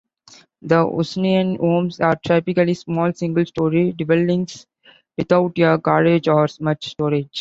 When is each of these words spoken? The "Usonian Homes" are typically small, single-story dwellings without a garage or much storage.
The 0.63 0.77
"Usonian 0.77 1.59
Homes" 1.59 1.99
are 1.99 2.15
typically 2.15 2.73
small, 2.73 3.13
single-story 3.13 3.91
dwellings 3.91 4.65
without 5.15 5.55
a 5.59 5.77
garage 5.77 6.27
or 6.27 6.47
much 6.59 6.87
storage. 6.89 7.29